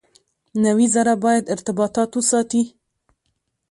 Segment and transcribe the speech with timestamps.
[0.63, 2.63] نوي زره باید ارتباطات وساتي.